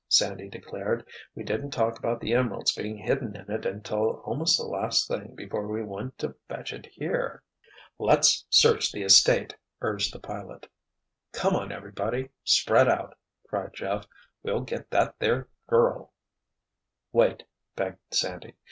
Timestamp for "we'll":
14.41-14.61